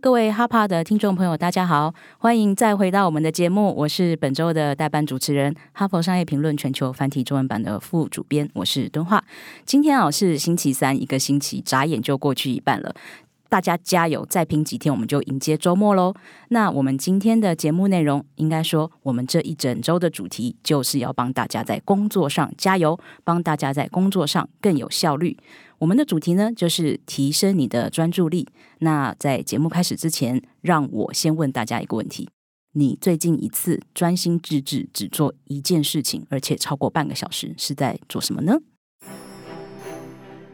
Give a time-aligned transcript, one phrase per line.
[0.00, 3.74] 各位哈帕的听众朋友，大家好，欢迎再回到我们的节目。
[3.74, 9.24] 我是本周的代班主持人，哈佛商业评论全球繁体中文版的副主编，我是敦化。
[9.64, 12.94] 今天啊是星期三，一个星期眨眼就过去一半了。
[13.48, 16.14] 大家加油，再拼几天，我们就迎接周末喽。
[16.48, 25.36] 那我们今天的节目内容，应该说，我们这一整周的主题就是要帮大家在工作上加油，帮大家在工作上更有效率。
[25.78, 28.46] 我们的主题呢，就是提升你的专注力。
[28.80, 32.28] 那在节目开始之前，让我先问大家一个问题：
[32.72, 38.58] 你最近一次专心致志只做一件事情，而且超过半个小时，是在做什么呢？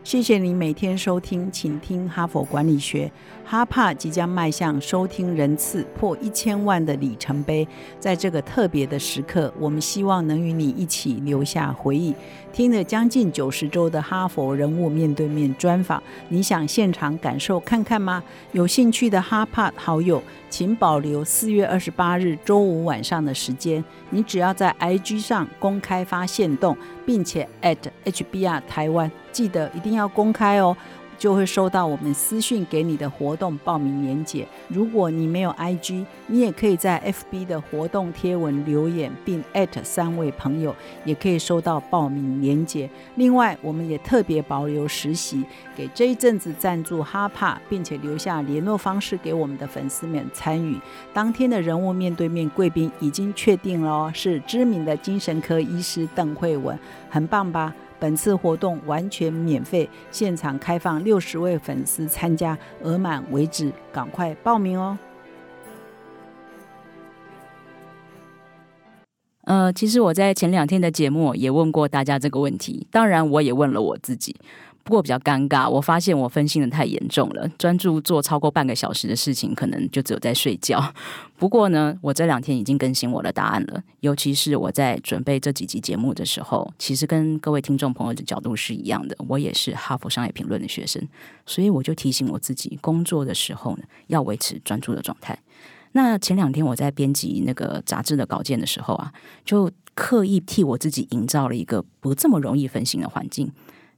[0.04, 3.10] 谢谢你每天收听，请听哈佛管理学。
[3.42, 7.66] 哈帕即将迈向收听人次破一千万的里程碑，
[7.98, 12.14] 在这个特别的时刻，我们希望能与你一起留下回忆。
[12.52, 18.22] 听了将近九十周的哈佛人物面对面专访，你想现场感受看看吗？
[18.52, 23.82] 有兴趣的哈帕好友，请保留四月二十八日周五晚上的时间。
[24.10, 30.76] 你只要在 IG 上公开发现动，并且 at HBR 台湾，记得一定要公开哦。
[31.18, 34.46] 就会收到我们私讯给你的活动报名链接。
[34.68, 39.42] 如果你没有 IG，你也可以在 FB 的活动贴文留言，并
[39.82, 42.88] 三位朋友，也可以收到报名链接。
[43.16, 45.44] 另外，我们也特别保留实习，
[45.76, 50.78] 给这一阵子赞助哈帕，并且留下联络方式给我们的粉丝们参与。
[51.12, 56.78] 当天的人物面对面贵宾已经确定了，是知名的精神科医师邓慧文，
[57.08, 57.74] 很棒吧？
[58.04, 64.98] 本次活动完全免费，现场开放六十位粉丝参加，额满为止，赶快报名哦！
[69.44, 74.36] 呃，其实我在前两天的节目也问过大家这个问题，当然我也问了我自己。
[74.84, 80.92] 不过比较尴尬，我发现我分心的太严重了，专注做超过半个小时的事情，可能就只有在睡觉。
[81.38, 89.16] 不过呢，我这两天已经更新我的答案了，尤其是我在准备这几集节目的时候，其实跟各位听众朋友的角度是一样的。
[89.26, 91.02] 我也是哈佛商业评论的学生，
[91.46, 95.38] 所以我就提醒我自己，工作的时候呢，要维持专注的状态。
[95.92, 99.10] 那前两天我在编辑那个杂志的稿件的时候啊，
[99.46, 103.50] 就刻意替我自己营造了一个不这么容易分心的环境。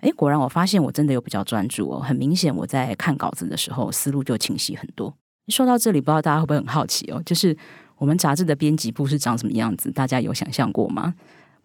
[0.06, 5.12] 哎，果然我发现我真的有比较专注哦，很明显我在看稿子的时候思路就清晰很多。
[5.48, 7.20] 说到这里，不知道大家会不会很好奇哦？
[7.26, 7.56] 就是
[7.96, 9.90] 我们杂志的编辑部是长什么样子？
[9.90, 11.12] 大家有想象过吗？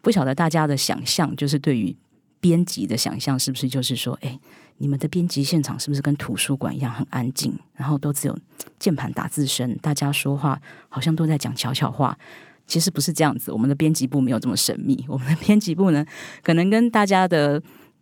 [0.01, 1.95] 不晓得大家的想象，就是对于
[2.39, 4.39] 编辑的想象，是不是就是说，哎，
[4.77, 8.35] 你们的编辑现场是不是跟图书馆一样很安静，然后都只有
[8.79, 10.59] 键盘打字声，大家说话
[10.89, 12.17] 好像都在讲悄悄话？
[12.65, 15.05] 其实不是这样子，我们的编辑部没有这么神秘。
[15.07, 16.03] 我们的编辑部呢，
[16.41, 17.61] 可能跟大家的。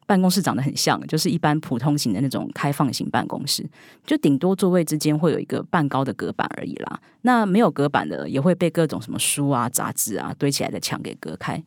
[0.09, 3.63] 办公室长得很像，就是一般普通型的那种开放型办公室，
[4.07, 6.99] 就顶多座位之间会有一个半高的隔板而已啦。
[7.21, 11.63] 那没有隔板的，也会被各种什么书啊、杂志啊堆起来的墙给隔开。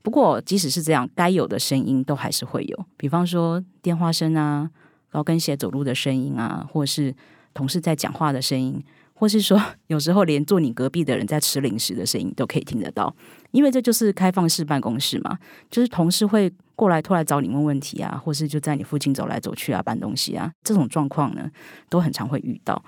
[0.00, 4.70] 不过，即使是这样，该有的声音都还是会有，比方说电话声啊、
[5.10, 7.14] 高跟鞋走路的声音啊，或是
[7.52, 8.82] 同事在讲话的声音。
[9.14, 13.14] 或是说， 有时候连坐你隔壁的人在吃零食的声音都可以听得到，
[13.52, 15.38] 因为这就是开放式办公室嘛，
[15.70, 21.50] 就是同事会过来突然找你问问题啊，或是就在你附近走来走去啊，搬东西啊，这种状况呢，
[21.88, 22.82] 都很常会遇到。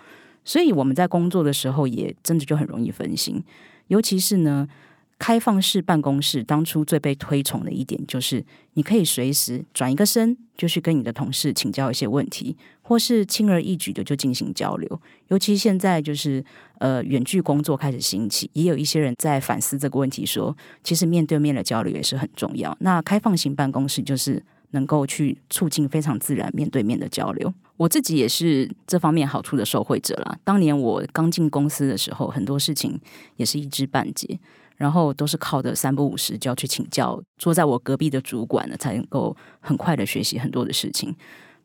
[0.45, 3.43] 所以我们在工作的时候也真的就很容易分心，
[3.89, 4.69] 尤其是呢。
[5.19, 8.45] 开放式办公室当初最被推崇的一点，就是
[8.75, 15.01] 你可以随时转一个身，就去跟你的同事请教一些问题，或是轻而易举的就进行交流。
[15.29, 16.45] 尤其现在就是
[16.79, 22.77] 呃远距工作开始兴起，也有一些人在反思这个问题，说其实面对面的交流也是很重要。
[22.81, 24.43] 那开放型办公室就是
[24.73, 27.55] 能够去促进非常自然面对面的交流。
[27.77, 30.39] 我自己也是这方面好处的受惠者啦。
[30.45, 33.01] 当年我刚进公司的时候，很多事情
[33.37, 34.39] 也是一知半解。
[34.77, 41.15] 然后都是靠着三不五时就要去请教坐在我隔壁的主管呢，才能够很快的学习很多的事情。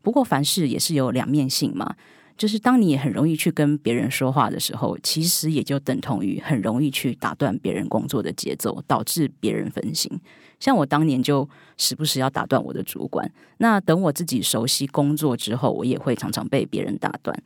[0.02, 1.96] 不过凡事也是有两面性嘛，
[2.38, 10.10] 就是当你很容易去跟别人说话的时候，其实也就等同于很容易去打断别人工作的节奏，导致别人分心。
[10.60, 11.48] 像我当年就
[11.78, 17.38] 时不时要打断我的主管，那等我自己熟悉工作之后，我也会常常被别人打断。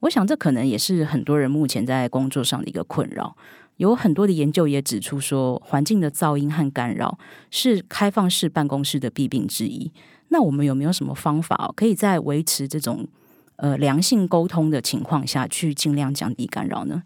[0.00, 3.36] 我想这可能也是很多人目前在工作上的一个困扰。
[3.78, 7.18] 有很多的研究也指出说，环境的噪音和干扰
[7.50, 9.90] 是开放式办公室的弊病之一。
[10.28, 13.08] 那我们有没有什么方法可以在维持这种
[13.56, 17.02] 呃良性沟通的情况下去尽量降低干扰呢？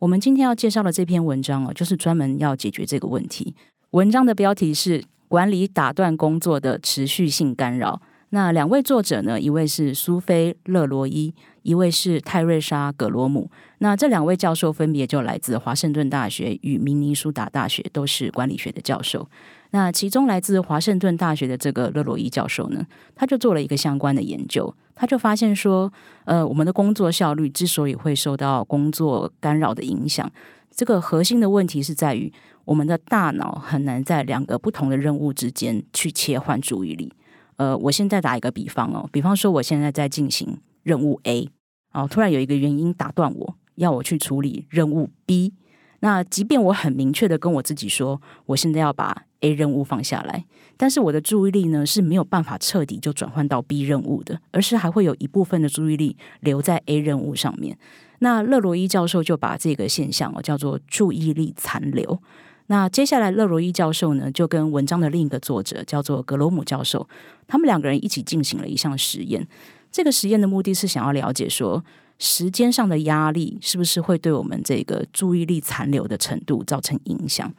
[0.00, 3.54] 我们今天要介绍的这篇文章哦，就是专门要解决这个问题。
[3.92, 8.02] 文章的标题是“管理打断工作的持续性干扰”。
[8.30, 9.40] 那两位作者呢？
[9.40, 11.32] 一位是苏菲·勒罗伊，
[11.62, 13.50] 一位是泰瑞莎·葛罗姆。
[13.78, 19.26] 那这两位教授分别就来自华盛顿大学与明尼苏达大学，都是管理学的教授。
[19.70, 25.90] 那其中来自华盛顿大学的这个勒罗伊教授呢，他就做了一个相关的研究，他就发现说，
[26.26, 30.30] 呃，我们的工作效率之所以会受到工作干扰的影响，
[30.70, 32.30] 这个核心的问题是在于
[32.66, 37.10] 我们的大脑很难在两个不同的任务之间去切换注意力。
[37.58, 41.50] 呃，我现在打一个比方哦，比方说我现在在进行任务 A，
[41.92, 45.52] 哦，突然有一个原因打断我，要我去处理任务 B。
[46.00, 50.44] 那即便我很明确的跟我自己说，我现在要把 A 任务放下来，
[50.76, 57.76] 但是我的注意力呢是没有办法彻底就转换到 B 任务的，而是还会有一部分的注意力留在 A 任务上面。
[58.20, 62.22] 那勒罗伊教授就把这个现象哦叫做注意力残留。
[62.70, 67.08] 那接下来，勒罗伊教授呢，就跟文章的另一个作者叫做格罗姆教授，
[67.46, 69.46] 他们两个人一起进行了一项实验。
[69.90, 71.82] 这个实验的目的是想要了解说，
[72.18, 77.50] 时间上的压力是不是会对我们这个注意力残留的程度造成影响。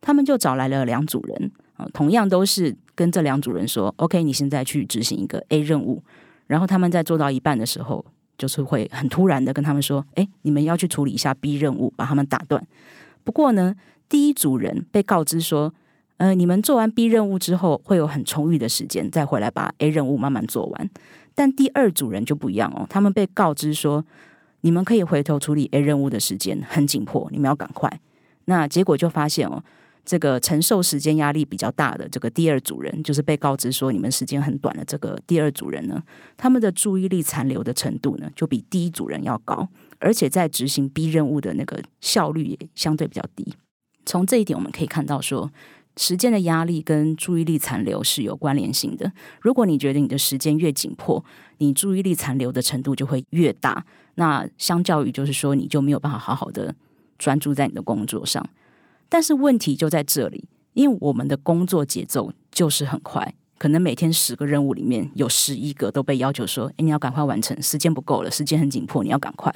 [0.00, 6.00] 他们就找来了两组人啊，同样都是跟这两组人说：“OK，你现在去执行一个 A 任务。”
[6.46, 8.04] 然后他们在做到一半的时候，
[8.38, 12.64] 就是会很突然的跟他们说：“哎，你们要去处理一下 B 任务，把他们打断。”
[13.24, 13.74] 不过呢。
[14.14, 15.74] 第一组人被告知说
[16.18, 20.90] ：“呃，你们做完 B 任务之后，会有很充裕的时间再回来把 A 任务慢慢做完。”
[21.34, 24.04] 但第二组人就不一样哦，他们被告知说
[24.62, 27.90] ：“你们可以回头处理 A 任务的时间很紧迫，你们要赶快。”
[28.46, 29.60] 那结果就发现哦，
[30.04, 36.00] 这个承受时间压力比较大的这个第二组人，就是被告知说你们时间很短的这个第二组人呢，
[36.36, 39.68] 他们的注意力残留的程度呢，就比第一组人要高，
[39.98, 43.52] 而且在执行 B 任务的那个效率也相对比较低。
[44.06, 45.50] 从这一点我们可以看到，说
[45.96, 49.12] 时间的压力跟注意力残留是有关联性的。
[49.40, 51.24] 如果你觉得你的时间越紧迫，
[51.58, 53.84] 你注意力残留的程度就会越大。
[54.16, 56.74] 那相较于就是说，你就没有办法好好的
[57.18, 58.44] 专注在你的工作上。
[59.08, 69.54] 但是问题就在这里，因为我们的工作节奏就是很快，可能每天十个任务里面有十一个都被要求说：“诶，你要赶快完成，时间不够了，时间很紧迫，你要赶快。”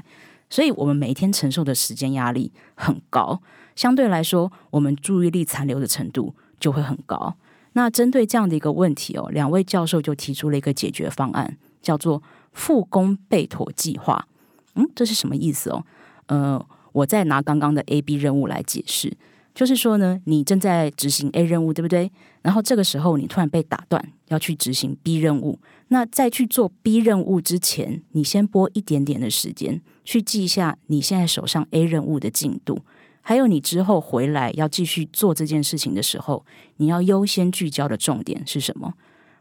[0.50, 3.40] 所以，我们每天承受的时间压力很高。
[3.76, 7.36] 相对来说，我们注意力残留的程度就会很高。
[7.74, 12.22] 那针对这样的一个问题哦，两位教授就提出了一个解决方案，叫做
[12.52, 14.26] 复工备妥计划。
[14.74, 15.84] 嗯，这是什么意思哦？
[16.26, 19.16] 呃，我再拿刚刚的 A、B 任务来解释，
[19.54, 22.10] 就是说呢，你正在执行 A 任务，对不对？
[22.42, 25.58] 然后这个时候你突然被打断，要去执行 B 任务。
[25.88, 32.80] 那在去做 B 任务之前，你先拨一点点的时间去记一下你现在手上 A 任务的进度。
[33.20, 36.46] 还有，你之后回来要继续做这件事情的时候，
[36.78, 38.94] 你要优先聚焦的重点是什么？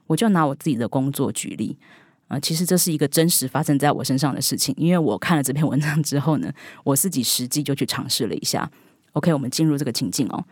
[0.07, 1.77] 我就拿我自己的工作举例
[2.27, 4.75] 啊，其实这是一个真实发生在我身上的事情。
[4.77, 6.51] 因为我看了这篇文章之后呢，
[6.83, 8.69] 我自己实际就去尝试了一下。
[9.13, 10.43] OK，我们进入这个情境哦。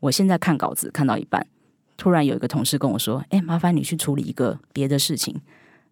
[0.00, 1.46] 我现在看稿子看到一半，
[1.96, 5.40] 突然有一个同事跟我说：“哎，麻烦你去处理一个别的事情。”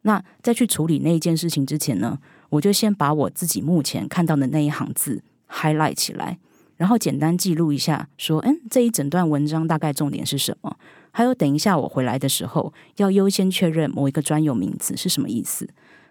[0.03, 2.19] 那在去处理那一件事情之前呢，
[2.51, 6.39] 我就先把我自己目前看到的那一行字 highlight 起来。
[6.77, 10.77] 然后简单记录一下，说，嗯，这一整段文章大概重点是什么？
[11.11, 15.69] 还有，等一下我回来的时候，要优先确认某一个专有名词是什么意思。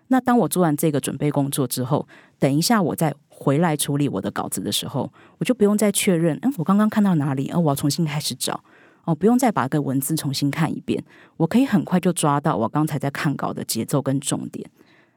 [0.09, 7.49] 那当我做完这个准备工作之后，等一下我再回来处理我的稿子的时候，我就不用再确认，嗯，我刚刚看到哪里？
[7.49, 8.63] 哦，我要重新开始找，
[9.05, 11.03] 哦，不用再把个文字重新看一遍，
[11.37, 14.69] 我可以很快就抓到我刚才在看稿的节奏跟重点。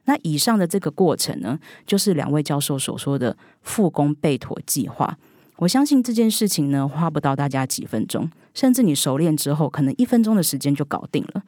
[0.05, 5.17] 那以上的这个过程呢，就是两位教授所说的复工备妥计划。
[5.57, 11.43] 我相信这件事情呢，花不到大家几分钟，甚至你熟练之后，可能一分钟的时间就搞定了。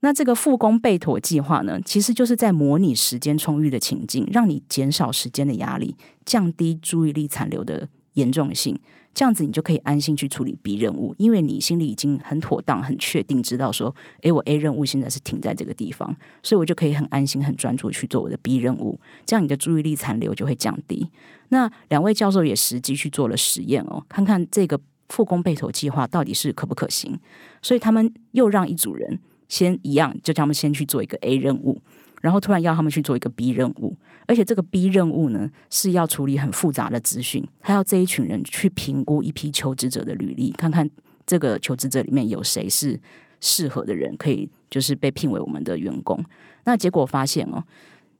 [0.00, 8.78] 那这个复工备妥计划呢，其实就是在模拟时间充裕的情境，让你减少时间的压力，降低注意力残留的严重性。
[9.18, 19.00] 这样子你就可以安心去处理 B 任务，因为你心里已经很妥当、很确定，知道说，诶，我 A 任务现在是停在这个地方，所以我就可以很安心、很专注去做我的 B 任务。
[19.26, 21.10] 这样你的注意力残留就会降低。
[21.48, 27.18] 那两位教授也实际去做了实验哦，看看这个复工备投计划到底是可不可行。
[27.60, 31.82] 所以他们又让一组人先一样，就叫他们先去做一个 A 任务。
[32.20, 33.96] 然后突然要他们去做一个 B 任务，
[34.26, 40.88] 而且这个 B 任务呢是要处理很复杂的资讯，他要这一群人去评估一批求职者的履历，看看
[41.26, 42.98] 这个求职者里面有谁是
[43.40, 46.22] 适合的人可以就是被聘为我们的员工。
[46.64, 47.62] 那结果发现哦，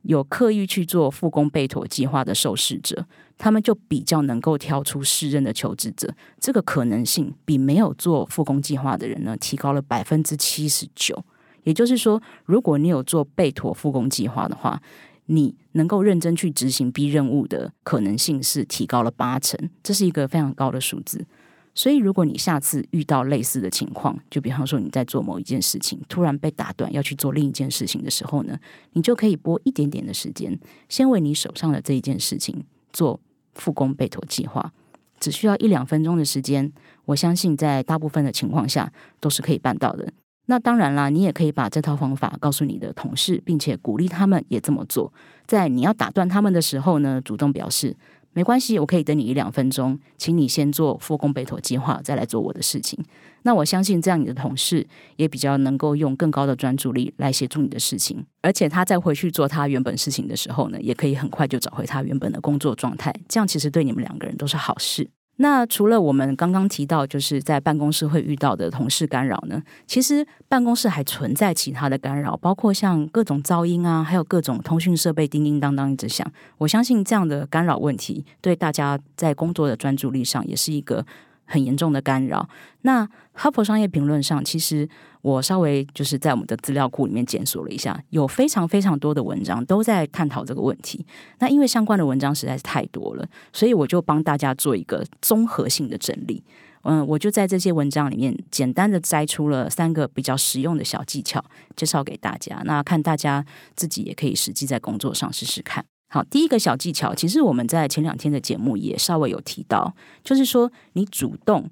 [0.02, 3.04] 有刻意去做复工备妥计划的受试者，
[3.36, 11.24] 他们就比较能够挑出适任的求职者，这个可能性比没有做复工计划的人呢，提高了百分之七十九。
[11.64, 14.80] 也就是说，如果你有做备妥复工计划的话，
[15.26, 21.26] 你能够认真去执行 B 任务的可能性是提高了八成，这是一个非常高的数字。
[21.74, 28.58] 所以，如果你下次遇到类似的情况，就比方说你在做某一件事情，突然被打断要去做另一件事情的时候呢，
[28.94, 33.20] 你就可以拨一点点的时间，先为你手上的这一件事情做
[33.54, 34.72] 复工备妥计划，
[35.20, 36.72] 只需要一两分钟的时间，
[37.04, 40.12] 我相信在大部分的情况下都是可以办到的。
[40.50, 45.12] 那当然啦，你也可以把这套方法告诉你的同事，并且鼓励他们也这么做。
[45.46, 47.96] 在你要打断他们的时候呢，主动表示。
[48.34, 52.96] 没关系，我可以等你一两分钟，请你先做复工背妥计划，再来做我的事情。
[53.42, 54.86] 那我相信这样，你的同事
[55.16, 63.12] 也比较能够用更高的专注力来协助你的事情，而且他再回去做他原本事情的时候呢，也可以很快就找回他原本的工作状态。
[63.26, 65.08] 这样其实对你们两个人都是好事。
[65.38, 69.62] 那除了我们刚刚提到，就是在办公室会遇到的同事干扰呢？
[69.86, 76.24] 其实办公室还存在其他的干扰，包括像各种噪音啊，还有各种通讯设备叮叮当当一直响。
[76.58, 81.04] 我相信这样的干扰问题，对大家在工作的专注力上也是一个。
[81.50, 82.46] 很严重的干扰。
[82.82, 84.86] 那哈佛商业评论上，其实
[85.22, 91.04] 我稍微就是在我们的资料库里面检索了一下，有非常非常多的文章都在探讨这个问题。
[91.38, 96.42] 那因为相关的文章实在是太多了，所以我就帮大家做一个综合性的整理。
[96.82, 101.44] 嗯，我就在这些文章里面简单的摘出了三个比较实用的小技巧，
[101.76, 102.62] 介绍给大家。
[102.64, 103.44] 那看大家
[103.74, 105.84] 自己也可以实际在工作上试试看。
[106.08, 109.92] 好，第一个小技巧，其实我们在前两天的节目也稍微有提到，
[110.24, 111.68] 就是说你主动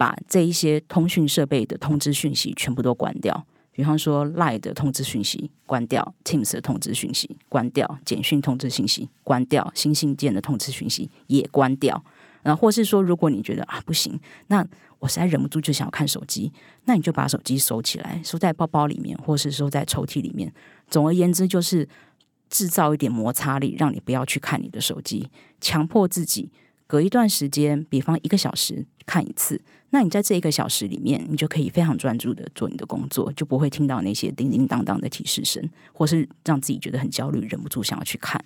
[0.00, 12.02] 把这一些通讯设备的通知讯息全部都关掉，比方说 Line 的通知讯息关掉，Teams 的通知讯息关掉，简讯通知信息关掉，新信件的通知讯息也关掉。
[12.42, 14.66] 然后或是说，如果你觉得啊不行，那
[15.00, 16.50] 我实在忍不住就想要看手机，
[16.86, 20.50] 那你就把手机收起来，收在包包里面，或是收在抽屉里面。
[20.88, 21.86] 总而言之，就是。
[22.52, 25.30] 制造一点摩擦力，让你不要去看你的手机，
[25.60, 26.50] 强迫自己
[26.90, 29.62] 隔一段时间，比方一个小时看一次。
[29.90, 38.44] 那你在这一个小时里面，你就可以非常专注的做你的工作，就不会听到那些叮叮当当的提示声，或是让自己觉得很焦虑，忍不住想要去看。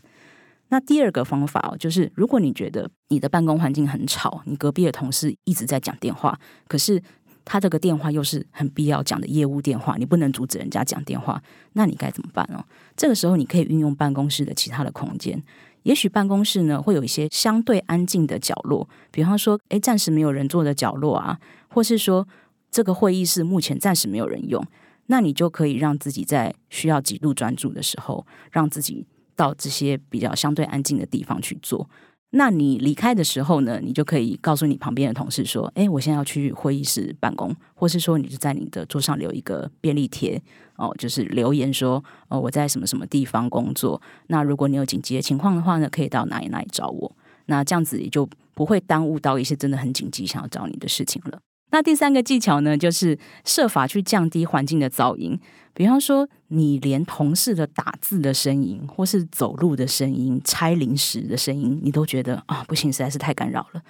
[0.69, 7.03] 那第二个方法哦，就是如果你觉得你的办公环境很吵，你隔壁的同事一直在讲电话，可是。
[7.47, 11.43] 他这个电话又是很必要讲的业务电话，你不能阻止人家讲电话，
[11.75, 12.65] 那你该怎么办呢？
[12.97, 15.43] 这个时候你可以运用办公室的其他的空间，
[15.85, 21.38] 也许办公室呢会有一些相对安静的角落，比方说，诶，暂时没有人坐的角落啊，
[21.69, 22.26] 或是说
[22.71, 24.62] 这个会议室目前暂时没有人用，
[25.07, 31.88] 那你就可以让自己在需要极度专注的时候，让自己到这些比较相对安静的地方去做。
[32.37, 40.43] 那你离开的时候呢，你就可以告诉你旁边的同事说：“哎，我现在要去会议室办公。”或是说，你就在你的桌上留一个便利贴
[40.75, 44.03] 哦，就是留言说：“哦，我在什么什么地方工作。
[44.26, 47.17] 那如果你有紧急的情况的话呢，可以到哪里哪里找我。
[47.47, 51.38] 那这样子也就不会耽误到一些真的很紧急想要找你的事情了。”
[51.75, 55.37] 那第三个技巧呢，就是设法去降低环境的噪音。
[55.73, 63.83] 比方说，你连同事的打字的声音，或是走路的声音、拆零食的声音，你都觉得啊不行，实在是太干扰了。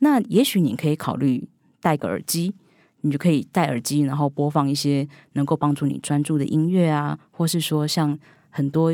[0.00, 1.48] 那也许你可以考虑
[1.80, 2.54] 戴个耳机，
[3.00, 8.18] 你就可以戴耳机，然后播放一些能够帮助你专注的音乐啊，或是说像
[8.50, 8.92] 很多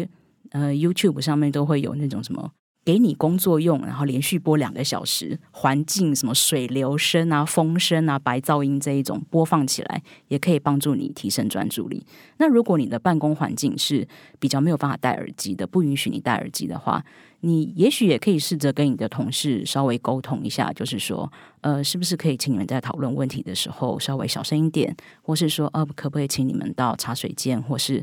[0.51, 2.53] 呃 YouTube 上面都会有那种什么。
[2.89, 12.03] 给你工作用，然后连续播两个小时，环境什么水流声啊、风声啊、白噪音这一种播放起来，也可以帮助你提升专注力。
[12.39, 17.05] 那如果你的办公环境是比较没有办法戴耳机的，不允许你戴耳机的话，
[17.41, 21.31] 你也许也可以试着跟你的同事稍微沟通一下，就是说，
[21.61, 28.03] 呃，是不是可以请你们在讨论问题的时候稍微小声一点，或是说，呃，可不可以请你们到茶水间，或是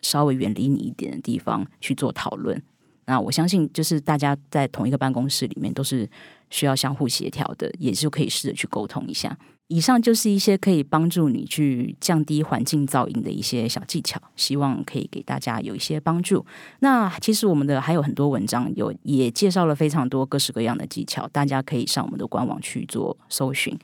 [0.00, 2.60] 稍微远离你一点的地方去做讨论？
[3.06, 6.08] 那我相信，就是大家在同一个办公室里面都是
[6.50, 9.36] 需要相互协调的，也就可以试着去沟通一下。
[9.68, 16.44] 以上就是一些可以帮助你去降低环境噪音的一些小技巧，希望可以给大家有一些帮助。
[16.80, 23.76] 那其实我们的还有很多文章，有也介绍了非常多各式各样的技巧，大家可以上我们的官网去做搜寻。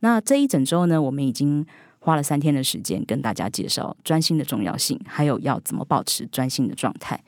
[0.00, 1.64] 那这一整周呢，我们已经
[2.00, 7.22] 花了三天的时间跟大家介绍专心的重要性，还有要怎么保持专心的状态。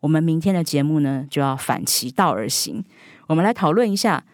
[0.00, 2.84] 我们明天的节目呢，就要反其道而行。
[3.28, 4.24] 我们来讨论一下，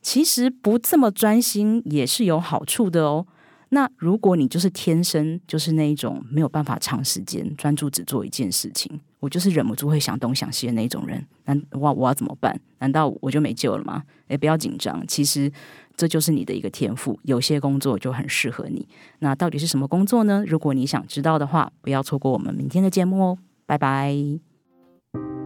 [0.00, 3.26] 其实不这么专心也是有好处的哦。
[3.70, 12.58] 那如果你就是天生就是那一种没有办法长时间专注只做一件事情，我就是忍不住会想东想西的那种人，那我我要怎么办？
[12.78, 14.04] 难道我就没救了吗？
[14.28, 15.50] 诶，不要紧张，其实
[15.96, 18.86] 这就是你的一个天赋，有些工作就很适合你。
[19.18, 20.44] 那到底是什么工作呢？
[20.46, 24.55] 如果你想知道的话，不要错过我们明天的节目哦，拜拜。
[25.14, 25.45] you.